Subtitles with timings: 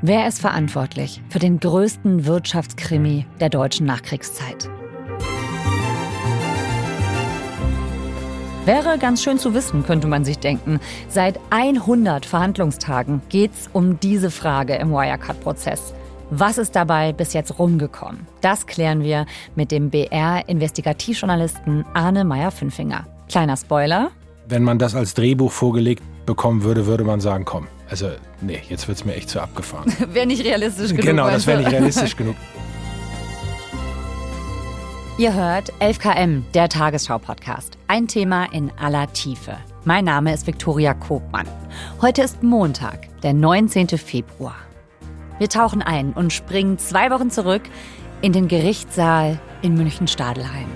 [0.00, 4.70] Wer ist verantwortlich für den größten Wirtschaftskrimi der deutschen Nachkriegszeit?
[8.64, 10.78] Wäre ganz schön zu wissen, könnte man sich denken.
[11.08, 15.92] Seit 100 Verhandlungstagen geht es um diese Frage im Wirecard-Prozess.
[16.30, 18.28] Was ist dabei bis jetzt rumgekommen?
[18.40, 19.26] Das klären wir
[19.56, 23.04] mit dem BR-Investigativjournalisten Arne Meyer-Fünfinger.
[23.28, 24.12] Kleiner Spoiler.
[24.46, 28.10] Wenn man das als Drehbuch vorgelegt bekommen würde, würde man sagen, komm, also
[28.40, 29.92] nee, jetzt wird es mir echt zu abgefahren.
[30.12, 31.04] wäre nicht realistisch genug.
[31.04, 32.36] Genau, das wäre nicht realistisch genug.
[35.16, 37.76] Ihr hört 11KM, der Tagesschau-Podcast.
[37.88, 39.56] Ein Thema in aller Tiefe.
[39.84, 41.46] Mein Name ist Viktoria Kobmann.
[42.00, 43.88] Heute ist Montag, der 19.
[43.98, 44.54] Februar.
[45.38, 47.62] Wir tauchen ein und springen zwei Wochen zurück
[48.20, 50.66] in den Gerichtssaal in München-Stadelheim.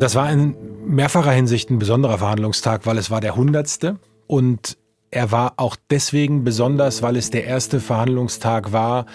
[0.00, 3.96] Das war in mehrfacher Hinsicht ein besonderer Verhandlungstag, weil es war der hundertste
[4.26, 4.76] und
[5.12, 9.06] er war auch deswegen besonders, weil es der erste Verhandlungstag war,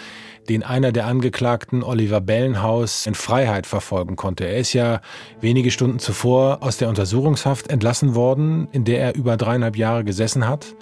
[0.50, 4.46] den einer der Angeklagten, Oliver Bellenhaus, in Freiheit verfolgen konnte.
[4.46, 5.02] Er ist ja
[5.42, 10.48] wenige Stunden zuvor aus der Untersuchungshaft entlassen worden, in der er über dreieinhalb Jahre gesessen
[10.48, 10.76] hat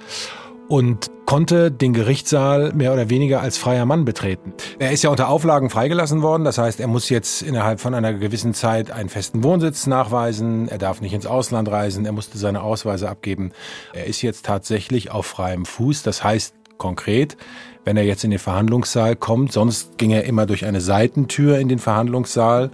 [0.68, 4.54] und konnte den Gerichtssaal mehr oder weniger als freier Mann betreten.
[4.80, 8.14] Er ist ja unter Auflagen freigelassen worden, das heißt, er muss jetzt innerhalb von einer
[8.14, 12.62] gewissen Zeit einen festen Wohnsitz nachweisen, er darf nicht ins Ausland reisen, er musste seine
[12.62, 13.52] Ausweise abgeben.
[13.94, 17.38] Er ist jetzt tatsächlich auf freiem Fuß, das heißt konkret,
[17.86, 21.68] wenn er jetzt in den Verhandlungssaal kommt, sonst ging er immer durch eine Seitentür in
[21.68, 22.72] den Verhandlungssaal,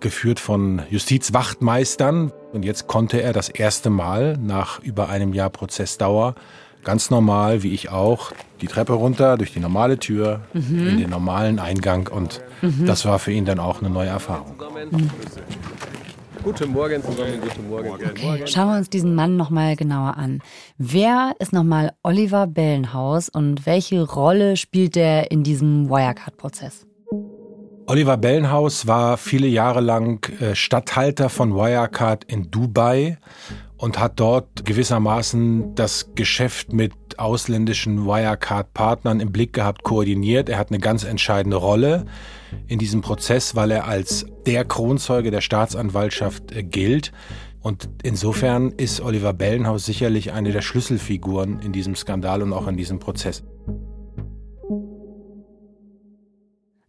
[0.00, 2.32] geführt von Justizwachtmeistern.
[2.52, 6.34] Und jetzt konnte er das erste Mal nach über einem Jahr Prozessdauer
[6.84, 10.88] ganz normal, wie ich auch, die Treppe runter, durch die normale Tür, mhm.
[10.88, 12.08] in den normalen Eingang.
[12.08, 12.86] Und mhm.
[12.86, 14.54] das war für ihn dann auch eine neue Erfahrung.
[14.90, 15.10] Mhm.
[16.42, 17.90] Guten Morgen zusammen, guten Morgen.
[17.90, 20.40] Okay, schauen wir uns diesen Mann nochmal genauer an.
[20.78, 26.86] Wer ist nochmal Oliver Bellenhaus und welche Rolle spielt er in diesem Wirecard-Prozess?
[27.86, 33.18] Oliver Bellenhaus war viele Jahre lang äh, Statthalter von Wirecard in Dubai
[33.78, 40.48] und hat dort gewissermaßen das Geschäft mit ausländischen Wirecard-Partnern im Blick gehabt, koordiniert.
[40.48, 42.04] Er hat eine ganz entscheidende Rolle
[42.66, 47.12] in diesem Prozess, weil er als der Kronzeuge der Staatsanwaltschaft äh, gilt.
[47.60, 52.76] Und insofern ist Oliver Bellenhaus sicherlich eine der Schlüsselfiguren in diesem Skandal und auch in
[52.76, 53.44] diesem Prozess.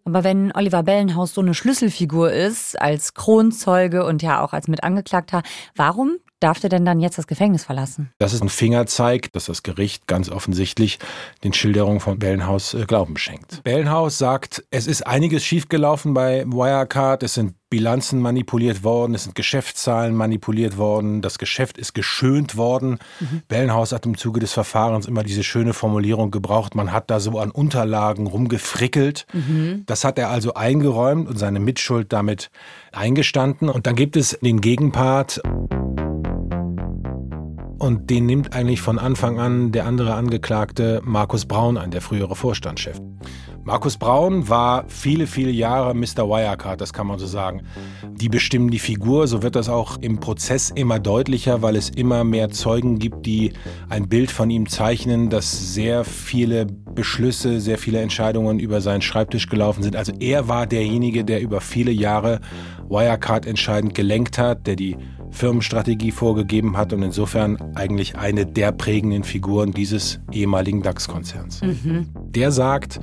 [0.06, 5.44] Aber wenn Oliver Bellenhaus so eine Schlüsselfigur ist, als Kronzeuge und ja auch als Mitangeklagter,
[5.76, 8.12] warum darf der denn dann jetzt das Gefängnis verlassen?
[8.18, 11.00] Das ist ein Fingerzeig, dass das Gericht ganz offensichtlich
[11.44, 13.64] den Schilderungen von Bellenhaus äh, Glauben schenkt.
[13.64, 19.36] Bellenhaus sagt, es ist einiges schiefgelaufen bei Wirecard, es sind Bilanzen manipuliert worden, es sind
[19.36, 22.98] Geschäftszahlen manipuliert worden, das Geschäft ist geschönt worden.
[23.20, 23.44] Mhm.
[23.48, 27.38] Bellenhaus hat im Zuge des Verfahrens immer diese schöne Formulierung gebraucht, man hat da so
[27.38, 29.28] an Unterlagen rumgefrickelt.
[29.34, 29.84] Mhm.
[29.86, 32.50] Das hat er also eingeräumt und seine Mitschuld damit
[32.92, 33.70] eingestanden.
[33.70, 35.42] Und dann gibt es den Gegenpart.
[37.80, 42.36] Und den nimmt eigentlich von Anfang an der andere Angeklagte Markus Braun ein, der frühere
[42.36, 43.00] Vorstandschef.
[43.64, 46.28] Markus Braun war viele, viele Jahre Mr.
[46.28, 47.62] Wirecard, das kann man so sagen.
[48.16, 52.24] Die bestimmen die Figur, so wird das auch im Prozess immer deutlicher, weil es immer
[52.24, 53.54] mehr Zeugen gibt, die
[53.88, 59.48] ein Bild von ihm zeichnen, dass sehr viele Beschlüsse, sehr viele Entscheidungen über seinen Schreibtisch
[59.48, 59.96] gelaufen sind.
[59.96, 62.42] Also er war derjenige, der über viele Jahre
[62.90, 64.98] Wirecard entscheidend gelenkt hat, der die
[65.32, 71.62] Firmenstrategie vorgegeben hat und insofern eigentlich eine der prägenden Figuren dieses ehemaligen DAX-Konzerns.
[71.62, 72.08] Mhm.
[72.16, 73.00] Der sagt,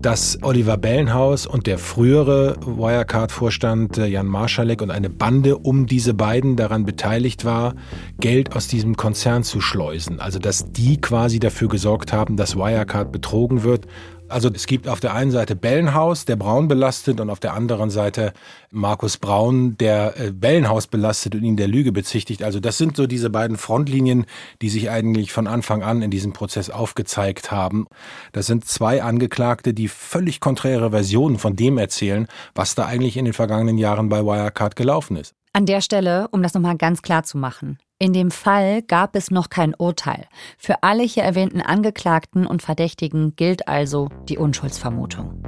[0.00, 6.14] dass Oliver Bellenhaus und der frühere Wirecard-Vorstand äh, Jan Marschalek und eine Bande um diese
[6.14, 7.74] beiden daran beteiligt war,
[8.18, 10.20] Geld aus diesem Konzern zu schleusen.
[10.20, 13.86] Also dass die quasi dafür gesorgt haben, dass Wirecard betrogen wird
[14.28, 17.90] also es gibt auf der einen Seite Bellenhaus, der Braun belastet, und auf der anderen
[17.90, 18.32] Seite
[18.70, 22.42] Markus Braun, der äh, Bellenhaus belastet und ihn der Lüge bezichtigt.
[22.42, 24.26] Also das sind so diese beiden Frontlinien,
[24.62, 27.86] die sich eigentlich von Anfang an in diesem Prozess aufgezeigt haben.
[28.32, 33.24] Das sind zwei Angeklagte, die völlig konträre Versionen von dem erzählen, was da eigentlich in
[33.24, 35.34] den vergangenen Jahren bei Wirecard gelaufen ist.
[35.52, 37.78] An der Stelle, um das nochmal ganz klar zu machen.
[38.00, 40.26] In dem Fall gab es noch kein Urteil.
[40.56, 45.42] Für alle hier erwähnten Angeklagten und Verdächtigen gilt also die Unschuldsvermutung.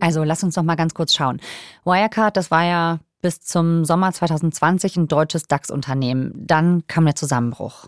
[0.00, 1.40] Also lass uns noch mal ganz kurz schauen.
[1.84, 6.32] Wirecard, das war ja bis zum Sommer 2020 ein deutsches DAX-Unternehmen.
[6.34, 7.86] Dann kam der Zusammenbruch.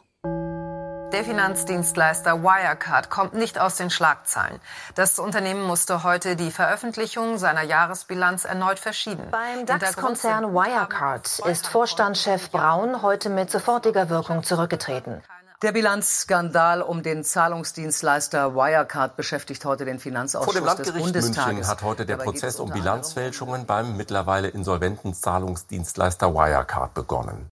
[1.12, 4.60] Der Finanzdienstleister Wirecard kommt nicht aus den Schlagzeilen.
[4.94, 9.22] Das Unternehmen musste heute die Veröffentlichung seiner Jahresbilanz erneut verschieben.
[9.30, 15.22] Beim DAX-Konzern Wirecard ist Vorstandschef Braun heute mit sofortiger Wirkung zurückgetreten.
[15.62, 21.46] Der Bilanzskandal um den Zahlungsdienstleister Wirecard beschäftigt heute den Finanzausschuss Vor dem Landgericht des Bundestages.
[21.46, 27.50] München hat heute der Prozess um Bilanzfälschungen beim mittlerweile insolventen Zahlungsdienstleister Wirecard begonnen.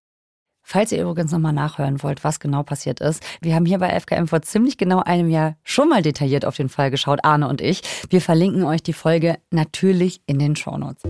[0.69, 4.27] Falls ihr übrigens nochmal nachhören wollt, was genau passiert ist, wir haben hier bei FKM
[4.27, 7.83] vor ziemlich genau einem Jahr schon mal detailliert auf den Fall geschaut, Arne und ich.
[8.09, 11.03] Wir verlinken euch die Folge natürlich in den Shownotes.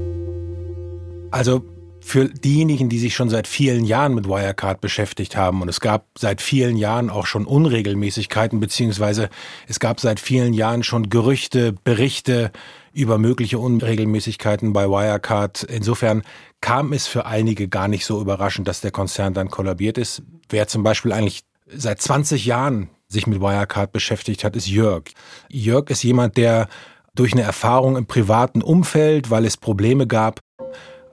[1.31, 1.65] Also
[2.01, 6.06] für diejenigen, die sich schon seit vielen Jahren mit Wirecard beschäftigt haben, und es gab
[6.15, 9.27] seit vielen Jahren auch schon Unregelmäßigkeiten, beziehungsweise
[9.68, 12.51] es gab seit vielen Jahren schon Gerüchte, Berichte
[12.97, 15.63] über mögliche Unregelmäßigkeiten bei Wirecard.
[15.63, 16.23] Insofern
[16.61, 20.23] kam es für einige gar nicht so überraschend, dass der Konzern dann kollabiert ist.
[20.49, 25.03] Wer zum Beispiel eigentlich seit 20 Jahren sich mit Wirecard beschäftigt hat, ist Jörg.
[25.47, 26.67] Jörg ist jemand, der
[27.13, 30.39] durch eine Erfahrung im privaten Umfeld, weil es Probleme gab,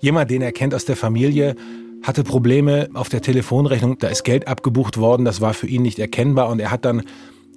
[0.00, 1.54] jemand, den er kennt aus der Familie,
[2.02, 5.98] hatte Probleme auf der Telefonrechnung, da ist Geld abgebucht worden, das war für ihn nicht
[5.98, 7.02] erkennbar und er hat dann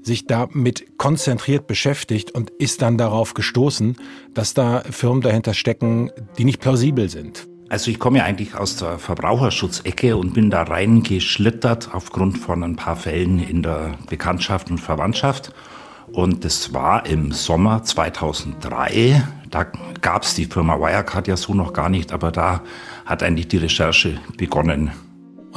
[0.04, 3.98] sich damit konzentriert beschäftigt und ist dann darauf gestoßen,
[4.34, 7.48] dass da Firmen dahinter stecken, die nicht plausibel sind.
[7.70, 12.78] Also ich komme ja eigentlich aus der Verbraucherschutzecke und bin da reingeschlittert aufgrund von ein
[12.78, 15.54] paar Fällen in der Bekanntschaft und Verwandtschaft.
[16.14, 19.22] Und das war im Sommer 2003.
[19.50, 19.66] Da
[20.02, 22.64] gab es die Firma Wirecard ja so noch gar nicht, aber da
[23.06, 24.92] hat eigentlich die Recherche begonnen.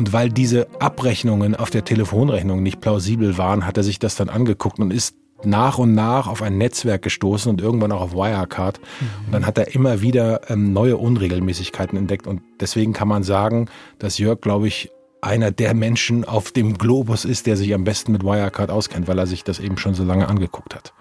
[0.00, 4.30] Und weil diese Abrechnungen auf der Telefonrechnung nicht plausibel waren, hat er sich das dann
[4.30, 5.14] angeguckt und ist
[5.44, 8.80] nach und nach auf ein Netzwerk gestoßen und irgendwann auch auf Wirecard.
[8.80, 9.26] Mhm.
[9.26, 12.26] Und dann hat er immer wieder ähm, neue Unregelmäßigkeiten entdeckt.
[12.26, 13.68] Und deswegen kann man sagen,
[13.98, 18.12] dass Jörg, glaube ich, einer der Menschen auf dem Globus ist, der sich am besten
[18.12, 20.94] mit Wirecard auskennt, weil er sich das eben schon so lange angeguckt hat.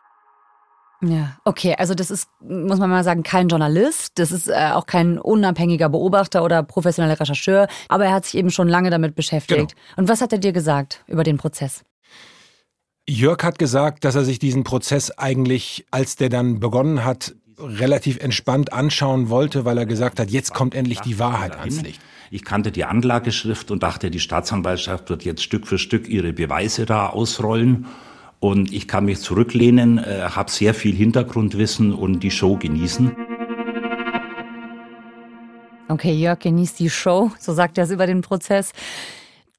[1.01, 4.85] Ja, okay, also das ist, muss man mal sagen, kein Journalist, das ist äh, auch
[4.85, 9.75] kein unabhängiger Beobachter oder professioneller Rechercheur, aber er hat sich eben schon lange damit beschäftigt.
[9.75, 9.97] Genau.
[9.97, 11.83] Und was hat er dir gesagt über den Prozess?
[13.07, 18.19] Jörg hat gesagt, dass er sich diesen Prozess eigentlich, als der dann begonnen hat, relativ
[18.19, 22.01] entspannt anschauen wollte, weil er gesagt hat, jetzt kommt endlich die Wahrheit ans Licht.
[22.31, 26.85] Ich kannte die Anlageschrift und dachte, die Staatsanwaltschaft wird jetzt Stück für Stück ihre Beweise
[26.85, 27.87] da ausrollen.
[28.39, 33.11] Und ich kann mich zurücklehnen, äh, habe sehr viel Hintergrundwissen und die Show genießen.
[35.89, 38.71] Okay, Jörg genießt die Show, so sagt er es über den Prozess.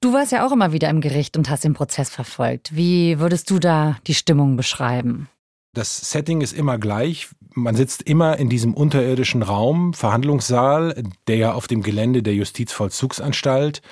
[0.00, 2.74] Du warst ja auch immer wieder im Gericht und hast den Prozess verfolgt.
[2.74, 5.28] Wie würdest du da die Stimmung beschreiben?
[5.74, 7.28] Das Setting ist immer gleich.
[7.54, 13.82] Man sitzt immer in diesem unterirdischen Raum, Verhandlungssaal, der ja auf dem Gelände der Justizvollzugsanstalt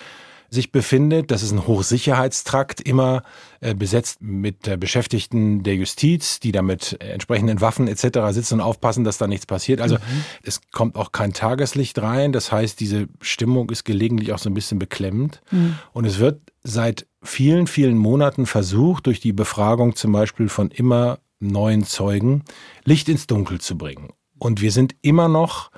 [0.50, 1.30] sich befindet.
[1.30, 3.22] Das ist ein Hochsicherheitstrakt, immer
[3.60, 8.18] äh, besetzt mit äh, Beschäftigten der Justiz, die da mit entsprechenden Waffen etc.
[8.30, 9.80] sitzen und aufpassen, dass da nichts passiert.
[9.80, 10.24] Also mhm.
[10.42, 12.32] es kommt auch kein Tageslicht rein.
[12.32, 15.40] Das heißt, diese Stimmung ist gelegentlich auch so ein bisschen beklemmend.
[15.50, 15.78] Mhm.
[15.92, 21.18] Und es wird seit vielen, vielen Monaten versucht, durch die Befragung zum Beispiel von immer
[21.40, 22.42] neuen Zeugen
[22.84, 24.10] Licht ins Dunkel zu bringen.
[24.38, 25.70] Und wir sind immer noch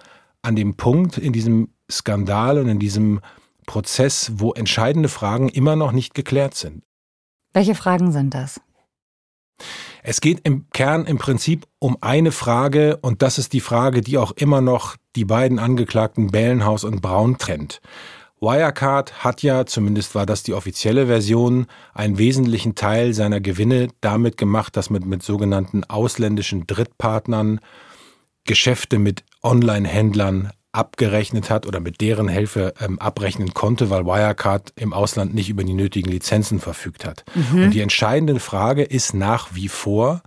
[0.42, 3.20] an dem Punkt in diesem Skandal und in diesem
[3.70, 6.82] Prozess, wo entscheidende Fragen immer noch nicht geklärt sind.
[7.52, 8.60] Welche Fragen sind das?
[10.02, 14.18] Es geht im Kern im Prinzip um eine Frage und das ist die Frage, die
[14.18, 17.80] auch immer noch die beiden Angeklagten Bellenhaus und Braun trennt.
[18.40, 24.36] Wirecard hat ja, zumindest war das die offizielle Version, einen wesentlichen Teil seiner Gewinne damit
[24.36, 27.60] gemacht, dass man mit sogenannten ausländischen Drittpartnern
[28.44, 34.92] Geschäfte mit Online-Händlern abgerechnet hat oder mit deren Hilfe ähm, abrechnen konnte, weil Wirecard im
[34.92, 37.24] Ausland nicht über die nötigen Lizenzen verfügt hat.
[37.34, 37.64] Mhm.
[37.64, 40.22] Und die entscheidende Frage ist nach wie vor,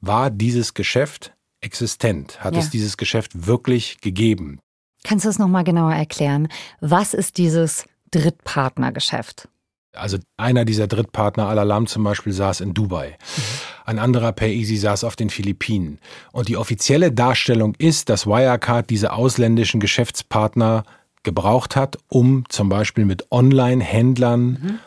[0.00, 2.42] war dieses Geschäft existent?
[2.42, 2.60] Hat ja.
[2.60, 4.60] es dieses Geschäft wirklich gegeben?
[5.04, 6.48] Kannst du es nochmal genauer erklären?
[6.80, 9.48] Was ist dieses Drittpartnergeschäft?
[9.92, 13.10] Also einer dieser Drittpartner, Alalam zum Beispiel, saß in Dubai.
[13.10, 13.42] Mhm.
[13.84, 15.98] Ein anderer Paisi saß auf den Philippinen.
[16.32, 20.84] Und die offizielle Darstellung ist, dass Wirecard diese ausländischen Geschäftspartner
[21.22, 24.78] gebraucht hat, um zum Beispiel mit Online-Händlern mhm.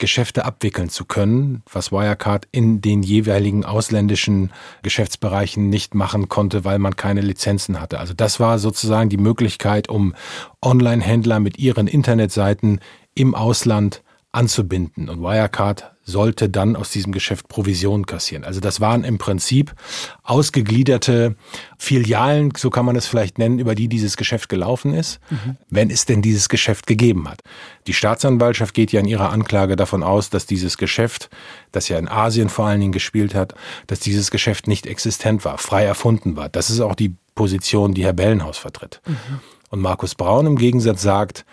[0.00, 4.50] Geschäfte abwickeln zu können, was Wirecard in den jeweiligen ausländischen
[4.82, 8.00] Geschäftsbereichen nicht machen konnte, weil man keine Lizenzen hatte.
[8.00, 10.14] Also das war sozusagen die Möglichkeit, um
[10.62, 12.80] Online-Händler mit ihren Internetseiten
[13.14, 14.02] im Ausland
[14.32, 15.08] anzubinden.
[15.08, 18.44] Und Wirecard sollte dann aus diesem Geschäft Provision kassieren.
[18.44, 19.74] Also das waren im Prinzip
[20.22, 21.36] ausgegliederte
[21.78, 25.56] Filialen, so kann man es vielleicht nennen, über die dieses Geschäft gelaufen ist, mhm.
[25.68, 27.40] wenn es denn dieses Geschäft gegeben hat.
[27.86, 31.28] Die Staatsanwaltschaft geht ja in ihrer Anklage davon aus, dass dieses Geschäft,
[31.72, 33.54] das ja in Asien vor allen Dingen gespielt hat,
[33.86, 36.48] dass dieses Geschäft nicht existent war, frei erfunden war.
[36.48, 39.00] Das ist auch die Position, die Herr Bellenhaus vertritt.
[39.06, 39.40] Mhm.
[39.70, 41.44] Und Markus Braun im Gegensatz sagt,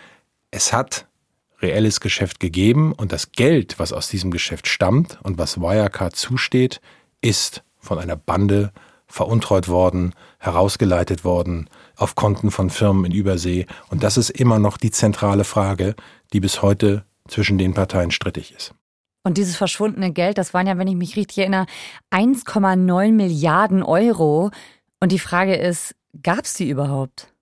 [0.52, 1.08] es hat
[1.62, 6.82] reelles Geschäft gegeben und das Geld, was aus diesem Geschäft stammt und was Wirecard zusteht,
[7.22, 8.72] ist von einer Bande
[9.08, 13.66] veruntreut worden, herausgeleitet worden auf Konten von Firmen in Übersee.
[13.90, 15.96] Und das ist immer noch die zentrale Frage,
[16.34, 18.74] die bis heute zwischen den Parteien strittig ist.
[19.24, 21.66] Und dieses verschwundene Geld, das waren ja, wenn ich mich richtig erinnere,
[22.12, 24.52] 1,9 Milliarden Euro.
[25.00, 27.34] Und die Frage ist, gab es die überhaupt?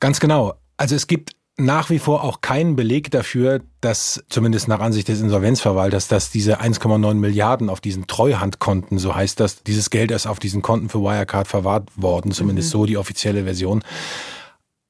[0.00, 0.54] Ganz genau.
[0.76, 5.20] Also es gibt nach wie vor auch keinen Beleg dafür, dass zumindest nach Ansicht des
[5.20, 10.38] Insolvenzverwalters, dass diese 1,9 Milliarden auf diesen Treuhandkonten, so heißt das, dieses Geld ist auf
[10.38, 12.72] diesen Konten für Wirecard verwahrt worden, zumindest mhm.
[12.72, 13.84] so die offizielle Version.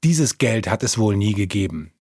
[0.04, 1.92] Dieses Geld hat es wohl nie gegeben.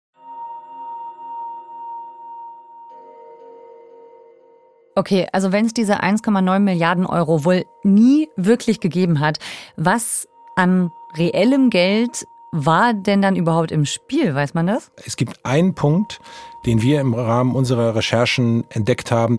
[4.93, 9.39] Okay, also wenn es diese 1,9 Milliarden Euro wohl nie wirklich gegeben hat,
[9.77, 14.35] was an reellem Geld war denn dann überhaupt im Spiel?
[14.35, 14.91] Weiß man das?
[15.05, 16.19] Es gibt einen Punkt,
[16.65, 19.37] den wir im Rahmen unserer Recherchen entdeckt haben.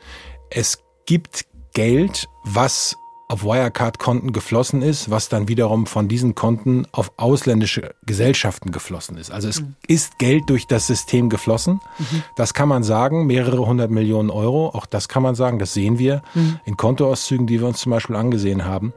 [0.51, 2.97] Es gibt Geld, was
[3.29, 9.31] auf Wirecard-Konten geflossen ist, was dann wiederum von diesen Konten auf ausländische Gesellschaften geflossen ist.
[9.31, 9.75] Also es mhm.
[9.89, 11.81] ist Geld durch das System geflossen.
[11.99, 12.23] Mhm.
[12.37, 14.69] Das kann man sagen, mehrere hundert Millionen Euro.
[14.69, 16.61] Auch das kann man sagen, das sehen wir mhm.
[16.67, 18.93] in Kontoauszügen, die wir uns zum Beispiel angesehen haben.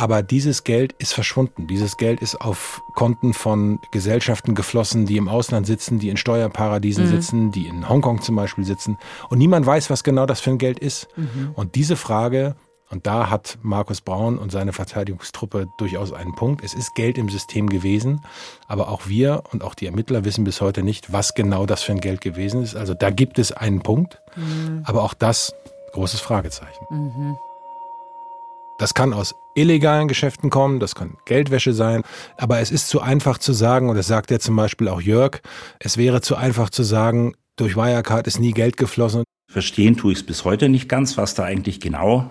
[0.00, 1.66] Aber dieses Geld ist verschwunden.
[1.66, 7.04] Dieses Geld ist auf Konten von Gesellschaften geflossen, die im Ausland sitzen, die in Steuerparadiesen
[7.04, 7.10] mhm.
[7.10, 8.96] sitzen, die in Hongkong zum Beispiel sitzen.
[9.28, 11.08] Und niemand weiß, was genau das für ein Geld ist.
[11.16, 11.50] Mhm.
[11.54, 12.56] Und diese Frage,
[12.88, 16.64] und da hat Markus Braun und seine Verteidigungstruppe durchaus einen Punkt.
[16.64, 18.22] Es ist Geld im System gewesen,
[18.68, 21.92] aber auch wir und auch die Ermittler wissen bis heute nicht, was genau das für
[21.92, 22.74] ein Geld gewesen ist.
[22.74, 24.80] Also da gibt es einen Punkt, mhm.
[24.86, 25.52] aber auch das
[25.92, 26.86] großes Fragezeichen.
[28.80, 32.02] Das kann aus illegalen Geschäften kommen, das kann Geldwäsche sein,
[32.38, 35.42] aber es ist zu einfach zu sagen, und das sagt ja zum Beispiel auch Jörg,
[35.80, 39.24] es wäre zu einfach zu sagen, durch Wirecard ist nie Geld geflossen.
[39.52, 42.30] Verstehen tue ich es bis heute nicht ganz, was da eigentlich genau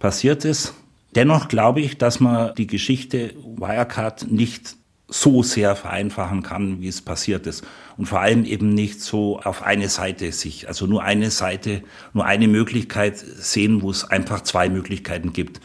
[0.00, 0.74] passiert ist.
[1.14, 4.74] Dennoch glaube ich, dass man die Geschichte Wirecard nicht
[5.08, 7.64] so sehr vereinfachen kann, wie es passiert ist.
[7.96, 11.82] Und vor allem eben nicht so auf eine Seite sich, also nur eine Seite,
[12.12, 15.60] nur eine Möglichkeit sehen, wo es einfach zwei Möglichkeiten gibt.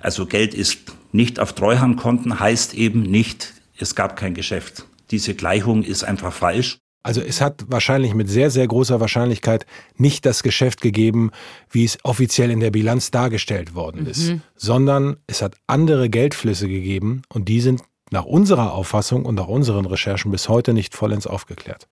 [0.00, 0.78] Also Geld ist
[1.12, 4.86] nicht auf Treuhandkonten, heißt eben nicht, es gab kein Geschäft.
[5.10, 6.78] Diese Gleichung ist einfach falsch.
[7.02, 11.32] Also es hat wahrscheinlich mit sehr, sehr großer Wahrscheinlichkeit nicht das Geschäft gegeben,
[11.70, 14.42] wie es offiziell in der Bilanz dargestellt worden ist, mhm.
[14.56, 19.86] sondern es hat andere Geldflüsse gegeben und die sind nach unserer Auffassung und nach unseren
[19.86, 21.88] Recherchen bis heute nicht vollends aufgeklärt.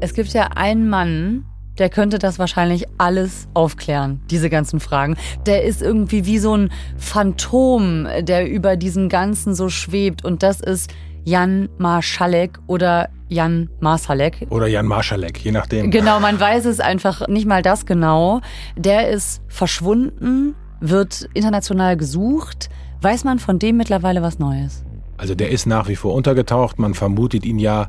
[0.00, 1.44] Es gibt ja einen Mann,
[1.78, 5.16] der könnte das wahrscheinlich alles aufklären, diese ganzen Fragen.
[5.46, 10.24] Der ist irgendwie wie so ein Phantom, der über diesem Ganzen so schwebt.
[10.24, 10.90] Und das ist
[11.24, 14.46] Jan Marschalek oder Jan Marsalek.
[14.50, 15.90] Oder Jan Marschalek, je nachdem.
[15.90, 18.40] Genau, man weiß es einfach nicht mal das genau.
[18.76, 22.70] Der ist verschwunden, wird international gesucht.
[23.00, 24.84] Weiß man von dem mittlerweile was Neues?
[25.16, 26.78] Also der ist nach wie vor untergetaucht.
[26.78, 27.88] Man vermutet ihn ja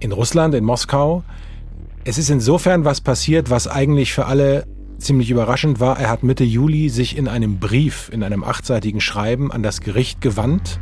[0.00, 1.24] in Russland, in Moskau.
[2.04, 4.66] Es ist insofern was passiert, was eigentlich für alle
[4.98, 5.98] ziemlich überraschend war.
[5.98, 10.20] Er hat Mitte Juli sich in einem Brief, in einem achtseitigen Schreiben an das Gericht
[10.20, 10.80] gewandt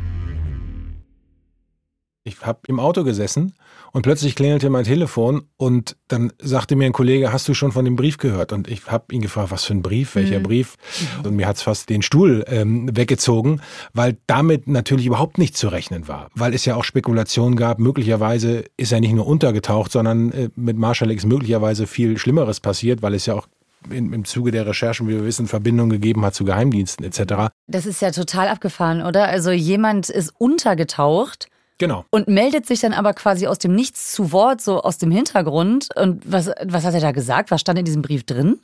[2.27, 3.53] ich habe im Auto gesessen
[3.91, 7.85] und plötzlich klingelte mein Telefon und dann sagte mir ein Kollege, hast du schon von
[7.85, 8.53] dem Brief gehört?
[8.53, 10.43] Und ich habe ihn gefragt, was für ein Brief, welcher mhm.
[10.43, 10.75] Brief?
[11.23, 13.61] Und mir hat's fast den Stuhl ähm, weggezogen,
[13.93, 16.29] weil damit natürlich überhaupt nicht zu rechnen war.
[16.35, 20.77] Weil es ja auch Spekulationen gab, möglicherweise ist er nicht nur untergetaucht, sondern äh, mit
[20.77, 23.47] Marshall ist möglicherweise viel Schlimmeres passiert, weil es ja auch
[23.91, 27.51] in, im Zuge der Recherchen, wie wir wissen, Verbindungen gegeben hat zu Geheimdiensten etc.
[27.67, 29.27] Das ist ja total abgefahren, oder?
[29.27, 31.47] Also jemand ist untergetaucht
[31.77, 32.05] Genau.
[32.09, 35.89] Und meldet sich dann aber quasi aus dem Nichts zu Wort, so aus dem Hintergrund.
[35.95, 37.51] Und was, was hat er da gesagt?
[37.51, 38.59] Was stand in diesem Brief drin?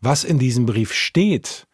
[0.00, 1.66] Was in diesem Brief steht,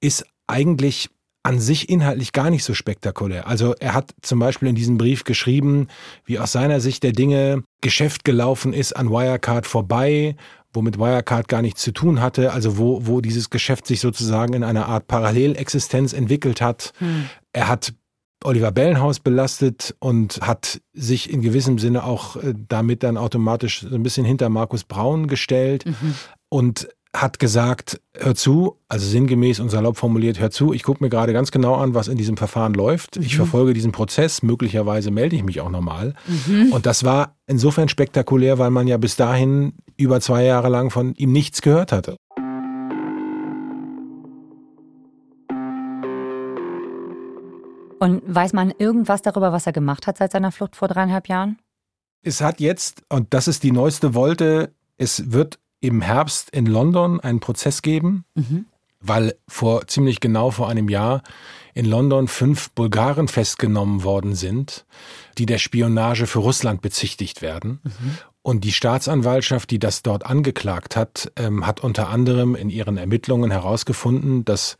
[0.00, 1.08] ist eigentlich
[1.42, 3.46] an sich inhaltlich gar nicht so spektakulär.
[3.46, 5.88] Also er hat zum Beispiel in diesem Brief geschrieben,
[6.26, 10.36] wie aus seiner Sicht der Dinge Geschäft gelaufen ist an Wirecard vorbei,
[10.74, 14.64] womit Wirecard gar nichts zu tun hatte, also wo, wo dieses Geschäft sich sozusagen in
[14.64, 16.92] einer Art Parallelexistenz entwickelt hat.
[16.98, 17.30] Hm.
[17.52, 17.94] Er hat
[18.44, 23.94] Oliver Bellenhaus belastet und hat sich in gewissem Sinne auch äh, damit dann automatisch so
[23.94, 26.14] ein bisschen hinter Markus Braun gestellt mhm.
[26.48, 31.10] und hat gesagt, hör zu, also sinngemäß und salopp formuliert, hör zu, ich gucke mir
[31.10, 33.16] gerade ganz genau an, was in diesem Verfahren läuft.
[33.16, 33.22] Mhm.
[33.22, 36.14] Ich verfolge diesen Prozess, möglicherweise melde ich mich auch nochmal.
[36.46, 36.72] Mhm.
[36.72, 41.14] Und das war insofern spektakulär, weil man ja bis dahin über zwei Jahre lang von
[41.14, 42.16] ihm nichts gehört hatte.
[48.00, 51.58] Und weiß man irgendwas darüber, was er gemacht hat seit seiner Flucht vor dreieinhalb Jahren?
[52.22, 57.20] Es hat jetzt, und das ist die neueste Wolte, es wird im Herbst in London
[57.20, 58.64] einen Prozess geben, mhm.
[59.00, 61.22] weil vor ziemlich genau vor einem Jahr
[61.74, 64.86] in London fünf Bulgaren festgenommen worden sind,
[65.36, 67.80] die der Spionage für Russland bezichtigt werden.
[67.82, 68.18] Mhm.
[68.42, 73.50] Und die Staatsanwaltschaft, die das dort angeklagt hat, ähm, hat unter anderem in ihren Ermittlungen
[73.50, 74.78] herausgefunden, dass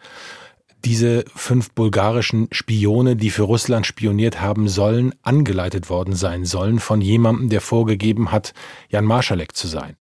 [0.85, 7.01] diese fünf bulgarischen Spione, die für Russland spioniert haben sollen, angeleitet worden sein sollen von
[7.01, 8.55] jemandem, der vorgegeben hat,
[8.89, 9.97] Jan Marschalek zu sein.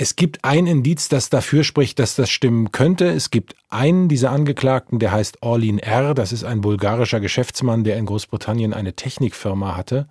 [0.00, 3.08] Es gibt ein Indiz, das dafür spricht, dass das stimmen könnte.
[3.08, 6.14] Es gibt einen dieser Angeklagten, der heißt Orlin R.
[6.14, 10.06] Das ist ein bulgarischer Geschäftsmann, der in Großbritannien eine Technikfirma hatte.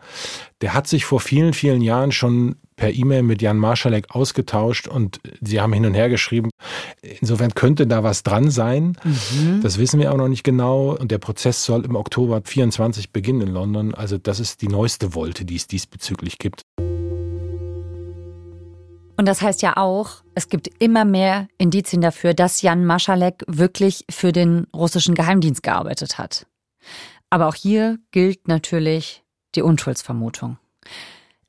[0.59, 5.19] Der hat sich vor vielen, vielen Jahren schon per E-Mail mit Jan Marschalek ausgetauscht und
[5.41, 6.49] sie haben hin und her geschrieben.
[7.01, 8.95] Insofern könnte da was dran sein.
[9.03, 9.61] Mhm.
[9.61, 10.95] Das wissen wir auch noch nicht genau.
[10.95, 13.93] Und der Prozess soll im Oktober 24 beginnen in London.
[13.95, 16.61] Also das ist die neueste Wolte, die es diesbezüglich gibt.
[19.19, 24.05] Und das heißt ja auch, es gibt immer mehr Indizien dafür, dass Jan Maschalek wirklich
[24.11, 26.45] für den russischen Geheimdienst gearbeitet hat.
[27.31, 29.23] Aber auch hier gilt natürlich
[29.55, 30.59] die Unschuldsvermutung.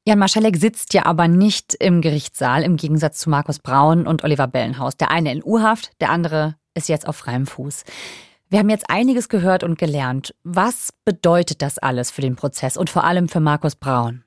[0.08, 4.46] Jan Maschalek sitzt ja aber nicht im Gerichtssaal, im Gegensatz zu Markus Braun und Oliver
[4.46, 4.96] Bellenhaus.
[4.96, 7.84] Der eine in U-Haft, der andere ist jetzt auf freiem Fuß.
[8.48, 10.34] Wir haben jetzt einiges gehört und gelernt.
[10.44, 14.24] Was bedeutet das alles für den Prozess und vor allem für Markus Braun?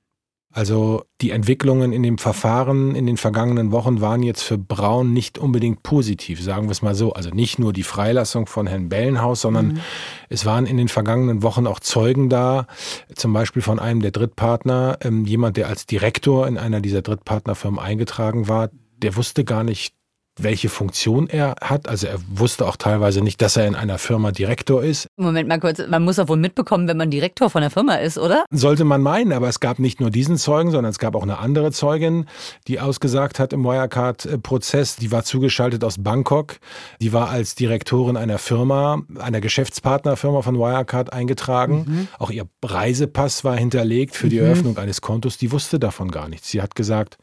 [0.54, 5.38] Also die Entwicklungen in dem Verfahren in den vergangenen Wochen waren jetzt für Braun nicht
[5.38, 7.14] unbedingt positiv, sagen wir es mal so.
[7.14, 9.80] Also nicht nur die Freilassung von Herrn Bellenhaus, sondern mhm.
[10.28, 12.68] es waren in den vergangenen Wochen auch Zeugen da,
[13.16, 17.80] zum Beispiel von einem der Drittpartner, ähm, jemand, der als Direktor in einer dieser Drittpartnerfirmen
[17.80, 19.96] eingetragen war, der wusste gar nicht,
[20.44, 21.88] welche Funktion er hat.
[21.88, 25.08] Also er wusste auch teilweise nicht, dass er in einer Firma Direktor ist.
[25.18, 28.18] Moment mal kurz, man muss doch wohl mitbekommen, wenn man Direktor von der Firma ist,
[28.18, 28.46] oder?
[28.52, 31.40] Sollte man meinen, aber es gab nicht nur diesen Zeugen, sondern es gab auch eine
[31.40, 32.26] andere Zeugin,
[32.68, 34.96] die ausgesagt hat im Wirecard-Prozess.
[34.96, 36.58] Die war zugeschaltet aus Bangkok.
[37.02, 41.86] Die war als Direktorin einer Firma, einer Geschäftspartnerfirma von Wirecard eingetragen.
[41.88, 42.08] Mhm.
[42.20, 44.46] Auch ihr Reisepass war hinterlegt für die mhm.
[44.46, 45.38] Eröffnung eines Kontos.
[45.38, 46.50] Die wusste davon gar nichts.
[46.50, 47.18] Sie hat gesagt,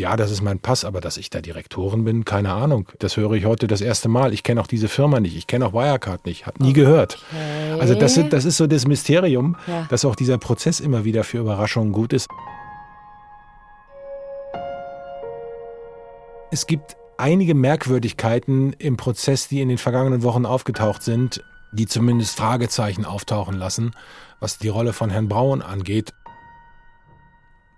[0.00, 2.88] ja, das ist mein Pass, aber dass ich da Direktorin bin, keine Ahnung.
[2.98, 4.32] Das höre ich heute das erste Mal.
[4.32, 5.36] Ich kenne auch diese Firma nicht.
[5.36, 6.46] Ich kenne auch Wirecard nicht.
[6.46, 7.18] Hab nie gehört.
[7.30, 7.80] Okay.
[7.80, 9.86] Also das, das ist so das Mysterium, ja.
[9.88, 12.28] dass auch dieser Prozess immer wieder für Überraschungen gut ist.
[16.50, 21.40] Es gibt einige Merkwürdigkeiten im Prozess, die in den vergangenen Wochen aufgetaucht sind,
[21.72, 23.92] die zumindest Fragezeichen auftauchen lassen,
[24.40, 26.12] was die Rolle von Herrn Braun angeht.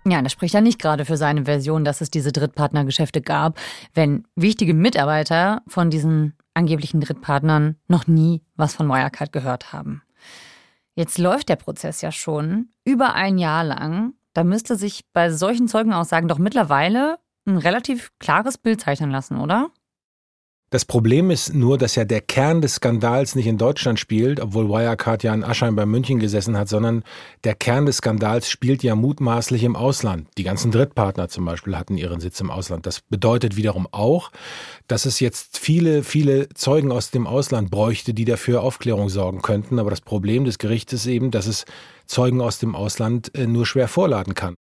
[0.09, 3.59] Ja, das spricht ja nicht gerade für seine Version, dass es diese Drittpartnergeschäfte gab,
[3.93, 10.01] wenn wichtige Mitarbeiter von diesen angeblichen Drittpartnern noch nie was von Wirecard gehört haben.
[10.95, 14.13] Jetzt läuft der Prozess ja schon über ein Jahr lang.
[14.33, 19.71] Da müsste sich bei solchen Zeugenaussagen doch mittlerweile ein relativ klares Bild zeichnen lassen, oder?
[20.69, 24.67] Das Problem ist nur, dass ja der Kern des Skandals nicht in Deutschland spielt, obwohl
[24.67, 27.05] Wirecard ja in Aschheim bei München gesessen hat, sondern
[27.45, 30.27] der Kern des Skandals spielt ja mutmaßlich im Ausland.
[30.37, 32.85] Die ganzen Drittpartner zum Beispiel hatten ihren Sitz im Ausland.
[32.85, 34.29] Das bedeutet wiederum auch,
[34.87, 39.79] dass es jetzt viele, viele Zeugen aus dem Ausland bräuchte, die dafür Aufklärung sorgen könnten.
[39.79, 41.63] Aber das Problem des Gerichts ist eben, dass es
[42.07, 44.55] Zeugen aus dem Ausland äh, nur schwer vorladen kann.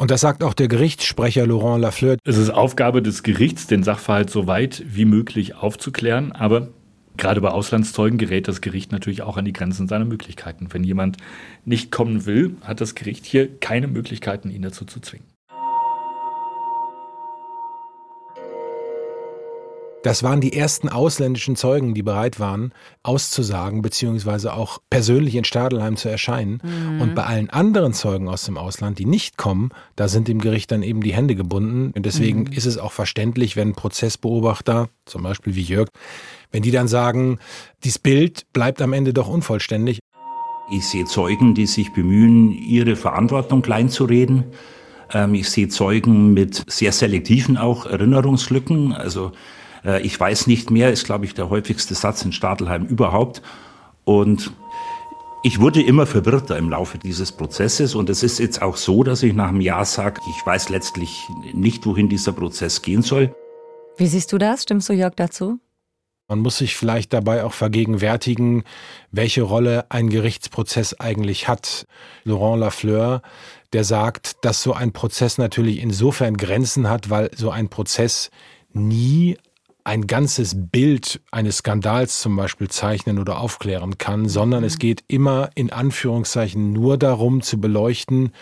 [0.00, 2.18] Und das sagt auch der Gerichtssprecher Laurent Lafleur.
[2.22, 6.68] Es ist Aufgabe des Gerichts, den Sachverhalt so weit wie möglich aufzuklären, aber
[7.16, 10.68] gerade bei Auslandszeugen gerät das Gericht natürlich auch an die Grenzen seiner Möglichkeiten.
[10.72, 11.16] Wenn jemand
[11.64, 15.26] nicht kommen will, hat das Gericht hier keine Möglichkeiten, ihn dazu zu zwingen.
[20.04, 25.96] Das waren die ersten ausländischen Zeugen, die bereit waren, auszusagen, beziehungsweise auch persönlich in Stadelheim
[25.96, 26.60] zu erscheinen.
[26.62, 27.00] Mhm.
[27.00, 30.70] Und bei allen anderen Zeugen aus dem Ausland, die nicht kommen, da sind dem Gericht
[30.70, 31.92] dann eben die Hände gebunden.
[31.96, 32.52] Und deswegen mhm.
[32.52, 35.88] ist es auch verständlich, wenn Prozessbeobachter, zum Beispiel wie Jörg,
[36.52, 37.38] wenn die dann sagen,
[37.82, 39.98] dieses Bild bleibt am Ende doch unvollständig.
[40.70, 44.44] Ich sehe Zeugen, die sich bemühen, ihre Verantwortung kleinzureden.
[45.12, 48.92] Ähm, ich sehe Zeugen mit sehr selektiven auch Erinnerungslücken.
[48.92, 49.32] Also
[49.84, 53.42] äh, ich weiß nicht mehr, ist, glaube ich, der häufigste Satz in Stadelheim überhaupt.
[54.04, 54.52] Und
[55.44, 59.22] Ich wurde immer verwirrter im Laufe dieses Prozesses und es ist jetzt auch so, dass
[59.22, 63.32] ich nach einem Jahr sage, ich weiß letztlich nicht, wohin dieser Prozess gehen soll.
[63.96, 64.64] Wie siehst du das?
[64.64, 65.60] Stimmst du Jörg dazu?
[66.26, 68.64] Man muss sich vielleicht dabei auch vergegenwärtigen,
[69.12, 71.86] welche Rolle ein Gerichtsprozess eigentlich hat.
[72.24, 73.22] Laurent Lafleur,
[73.72, 78.30] der sagt, dass so ein Prozess natürlich insofern Grenzen hat, weil so ein Prozess
[78.72, 79.38] nie
[79.88, 85.48] ein ganzes Bild eines Skandals zum Beispiel zeichnen oder aufklären kann, sondern es geht immer
[85.54, 88.32] in Anführungszeichen nur darum zu beleuchten,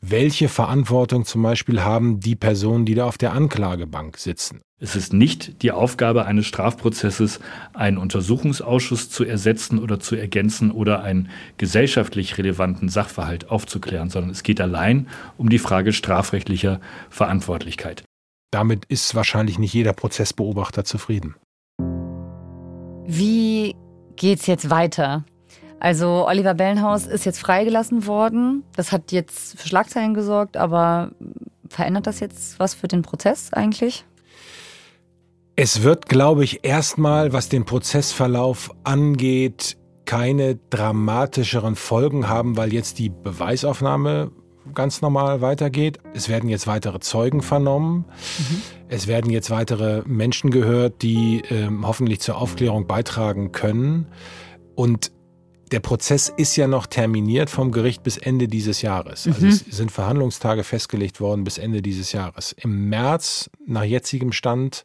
[0.00, 4.60] welche Verantwortung zum Beispiel haben die Personen, die da auf der Anklagebank sitzen.
[4.80, 7.38] Es ist nicht die Aufgabe eines Strafprozesses,
[7.74, 14.42] einen Untersuchungsausschuss zu ersetzen oder zu ergänzen oder einen gesellschaftlich relevanten Sachverhalt aufzuklären, sondern es
[14.42, 15.06] geht allein
[15.36, 18.02] um die Frage strafrechtlicher Verantwortlichkeit.
[18.50, 21.34] Damit ist wahrscheinlich nicht jeder Prozessbeobachter zufrieden.
[23.06, 23.74] Wie
[24.16, 25.24] geht's jetzt weiter?
[25.80, 28.64] Also Oliver Bellenhaus ist jetzt freigelassen worden.
[28.74, 31.12] Das hat jetzt für Schlagzeilen gesorgt, aber
[31.68, 34.04] verändert das jetzt was für den Prozess eigentlich?
[35.56, 42.98] Es wird, glaube ich, erstmal, was den Prozessverlauf angeht, keine dramatischeren Folgen haben, weil jetzt
[42.98, 44.30] die Beweisaufnahme
[44.74, 45.98] ganz normal weitergeht.
[46.14, 48.04] Es werden jetzt weitere Zeugen vernommen.
[48.38, 48.62] Mhm.
[48.88, 54.06] Es werden jetzt weitere Menschen gehört, die ähm, hoffentlich zur Aufklärung beitragen können.
[54.74, 55.12] Und
[55.72, 59.26] der Prozess ist ja noch terminiert vom Gericht bis Ende dieses Jahres.
[59.26, 59.52] Also mhm.
[59.52, 62.52] es sind Verhandlungstage festgelegt worden bis Ende dieses Jahres.
[62.52, 64.84] Im März, nach jetzigem Stand,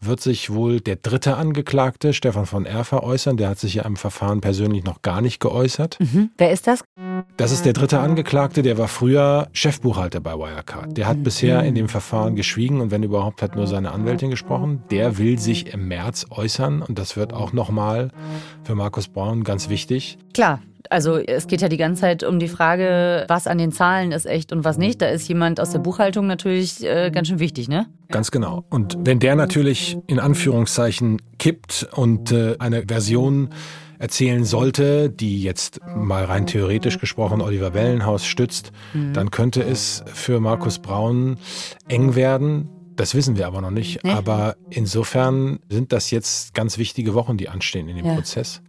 [0.00, 3.36] wird sich wohl der dritte Angeklagte, Stefan von Erfer, äußern.
[3.36, 5.98] Der hat sich ja im Verfahren persönlich noch gar nicht geäußert.
[6.00, 6.30] Mhm.
[6.36, 6.84] Wer ist das?
[7.36, 10.96] Das ist der dritte Angeklagte, der war früher Chefbuchhalter bei Wirecard.
[10.96, 14.82] Der hat bisher in dem Verfahren geschwiegen und wenn überhaupt hat nur seine Anwältin gesprochen.
[14.90, 18.10] Der will sich im März äußern und das wird auch nochmal
[18.62, 20.18] für Markus Braun ganz wichtig.
[20.32, 24.12] Klar, also es geht ja die ganze Zeit um die Frage, was an den Zahlen
[24.12, 25.00] ist echt und was nicht.
[25.02, 27.86] Da ist jemand aus der Buchhaltung natürlich äh, ganz schön wichtig, ne?
[28.10, 28.64] Ganz genau.
[28.70, 33.48] Und wenn der natürlich in Anführungszeichen kippt und äh, eine Version
[34.04, 39.14] erzählen sollte, die jetzt mal rein theoretisch gesprochen Oliver Wellenhaus stützt, mhm.
[39.14, 41.38] dann könnte es für Markus Braun
[41.88, 42.68] eng werden.
[42.96, 44.04] Das wissen wir aber noch nicht.
[44.04, 44.12] Nee.
[44.12, 48.14] Aber insofern sind das jetzt ganz wichtige Wochen, die anstehen in dem ja.
[48.14, 48.60] Prozess.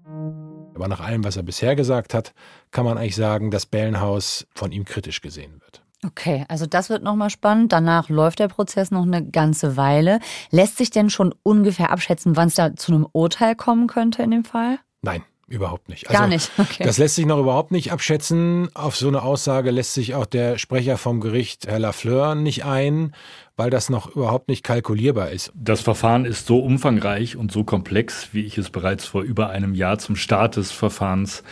[0.73, 2.33] Aber nach allem, was er bisher gesagt hat,
[2.71, 5.83] kann man eigentlich sagen, dass Bellenhaus von ihm kritisch gesehen wird.
[6.05, 7.73] Okay, also das wird nochmal spannend.
[7.73, 10.19] Danach läuft der Prozess noch eine ganze Weile.
[10.49, 14.31] Lässt sich denn schon ungefähr abschätzen, wann es da zu einem Urteil kommen könnte in
[14.31, 14.79] dem Fall?
[15.05, 16.09] Nein, Überhaupt nicht.
[16.09, 16.51] Also, Gar nicht.
[16.57, 16.83] Okay.
[16.83, 18.69] Das lässt sich noch überhaupt nicht abschätzen.
[18.73, 23.13] Auf so eine Aussage lässt sich auch der Sprecher vom Gericht, Herr Lafleur, nicht ein,
[23.55, 25.51] weil das noch überhaupt nicht kalkulierbar ist.
[25.53, 29.75] Das Verfahren ist so umfangreich und so komplex, wie ich es bereits vor über einem
[29.75, 31.43] Jahr zum Start des Verfahrens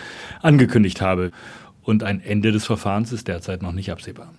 [0.42, 1.30] angekündigt habe.
[1.84, 4.34] Und ein Ende des Verfahrens ist derzeit noch nicht absehbar.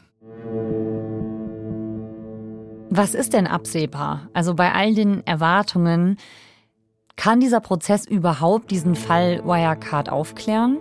[2.90, 4.28] Was ist denn absehbar?
[4.34, 6.16] Also bei all den Erwartungen,
[7.16, 10.78] kann dieser Prozess überhaupt diesen Fall Wirecard aufklären?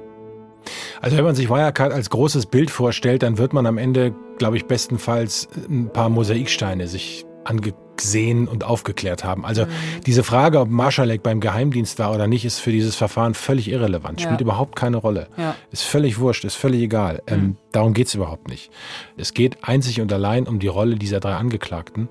[1.01, 4.57] Also wenn man sich Wirecard als großes Bild vorstellt, dann wird man am Ende, glaube
[4.57, 9.45] ich, bestenfalls ein paar Mosaiksteine sich angesehen und aufgeklärt haben.
[9.45, 9.69] Also mhm.
[10.05, 14.21] diese Frage, ob Marschalek beim Geheimdienst war oder nicht, ist für dieses Verfahren völlig irrelevant,
[14.21, 14.45] spielt ja.
[14.45, 15.27] überhaupt keine Rolle.
[15.37, 15.55] Ja.
[15.71, 17.21] Ist völlig wurscht, ist völlig egal.
[17.27, 17.43] Ähm, mhm.
[17.43, 18.71] Ähm, darum geht es überhaupt nicht.
[19.17, 22.09] Es geht einzig und allein um die Rolle dieser drei Angeklagten,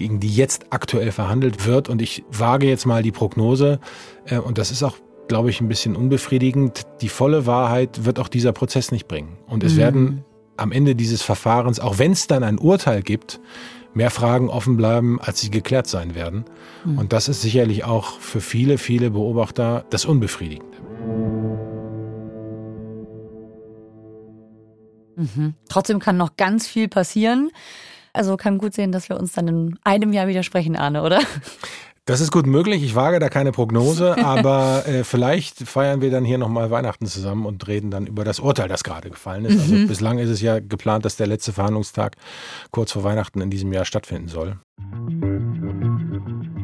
[0.00, 1.90] gegen die jetzt aktuell verhandelt wird.
[1.90, 3.80] Und ich wage jetzt mal die Prognose,
[4.24, 4.96] äh, und das ist auch,
[5.28, 9.36] glaube ich, ein bisschen unbefriedigend, die volle Wahrheit wird auch dieser Prozess nicht bringen.
[9.46, 9.76] Und es mhm.
[9.76, 10.24] werden
[10.56, 13.40] am Ende dieses Verfahrens, auch wenn es dann ein Urteil gibt,
[13.92, 16.46] mehr Fragen offen bleiben, als sie geklärt sein werden.
[16.86, 16.96] Mhm.
[16.96, 20.78] Und das ist sicherlich auch für viele, viele Beobachter das Unbefriedigende.
[25.16, 25.52] Mhm.
[25.68, 27.50] Trotzdem kann noch ganz viel passieren.
[28.12, 31.20] Also kann gut sehen, dass wir uns dann in einem Jahr widersprechen, Arne, oder?
[32.06, 32.82] Das ist gut möglich.
[32.82, 37.46] Ich wage da keine Prognose, aber äh, vielleicht feiern wir dann hier nochmal Weihnachten zusammen
[37.46, 39.60] und reden dann über das Urteil, das gerade gefallen ist.
[39.60, 39.86] Also mhm.
[39.86, 42.16] bislang ist es ja geplant, dass der letzte Verhandlungstag
[42.72, 44.56] kurz vor Weihnachten in diesem Jahr stattfinden soll.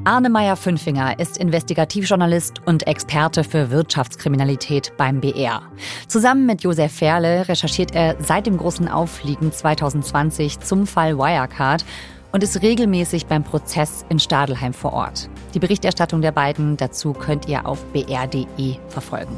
[0.07, 5.63] Arne Meyer-Fünfinger ist Investigativjournalist und Experte für Wirtschaftskriminalität beim BR.
[6.07, 11.85] Zusammen mit Josef Ferle recherchiert er seit dem großen Auffliegen 2020 zum Fall Wirecard
[12.31, 15.29] und ist regelmäßig beim Prozess in Stadelheim vor Ort.
[15.55, 19.37] Die Berichterstattung der beiden dazu könnt ihr auf br.de verfolgen.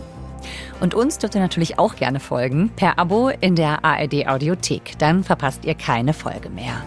[0.83, 4.99] Und uns dürft ihr natürlich auch gerne folgen per Abo in der ARD Audiothek.
[4.99, 6.83] Dann verpasst ihr keine Folge mehr.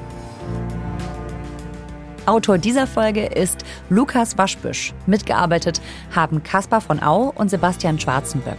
[2.32, 4.94] Autor dieser Folge ist Lukas Waschbüsch.
[5.06, 5.82] Mitgearbeitet
[6.15, 8.56] haben Caspar von Au und Sebastian Schwarzenböck.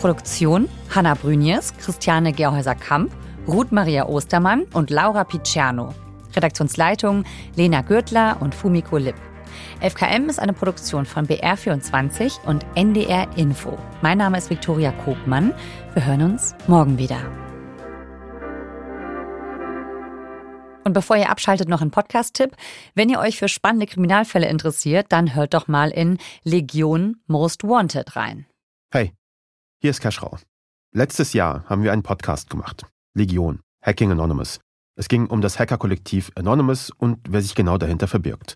[0.00, 3.12] Produktion Hanna Brünjes, Christiane Gerhäuser-Kamp,
[3.46, 5.92] Ruth Maria Ostermann und Laura Picciano.
[6.34, 9.16] Redaktionsleitung Lena Gürtler und Fumiko Lipp.
[9.82, 13.76] FKM ist eine Produktion von BR24 und NDR Info.
[14.00, 15.52] Mein Name ist Viktoria Kobmann.
[15.92, 17.18] Wir hören uns morgen wieder.
[20.86, 22.56] Und bevor ihr abschaltet, noch ein Podcast-Tipp.
[22.94, 28.14] Wenn ihr euch für spannende Kriminalfälle interessiert, dann hört doch mal in Legion Most Wanted
[28.14, 28.46] rein.
[28.92, 29.12] Hey,
[29.82, 30.38] hier ist Keschrau.
[30.92, 32.86] Letztes Jahr haben wir einen Podcast gemacht.
[33.14, 34.60] Legion, Hacking Anonymous.
[34.94, 38.54] Es ging um das Hacker-Kollektiv Anonymous und wer sich genau dahinter verbirgt.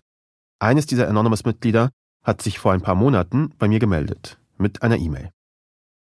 [0.57, 1.89] Eines dieser Anonymous-Mitglieder
[2.23, 4.39] hat sich vor ein paar Monaten bei mir gemeldet.
[4.57, 5.31] Mit einer E-Mail.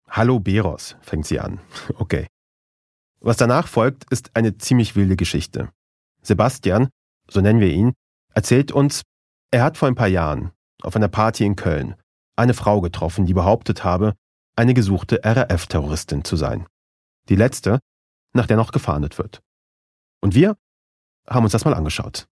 [0.09, 1.61] Hallo Beros, fängt sie an.
[1.95, 2.27] Okay.
[3.21, 5.69] Was danach folgt, ist eine ziemlich wilde Geschichte.
[6.21, 6.89] Sebastian,
[7.29, 7.93] so nennen wir ihn,
[8.33, 9.03] erzählt uns,
[9.51, 10.51] er hat vor ein paar Jahren
[10.81, 11.95] auf einer Party in Köln
[12.35, 14.13] eine Frau getroffen, die behauptet habe,
[14.55, 16.67] eine gesuchte RAF-Terroristin zu sein.
[17.27, 17.79] Die letzte,
[18.33, 19.41] nach der noch gefahndet wird.
[20.21, 20.55] Und wir
[21.27, 22.27] haben uns das mal angeschaut.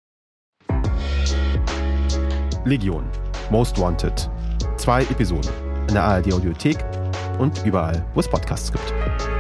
[2.66, 3.10] Legion,
[3.50, 4.30] Most Wanted.
[4.78, 5.52] Zwei Episoden
[5.88, 6.84] in der ARD Audiothek
[7.40, 9.35] und überall, wo es Podcasts gibt.